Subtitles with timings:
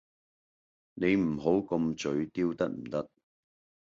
[0.95, 3.07] 你唔好咁嘴刁得唔得？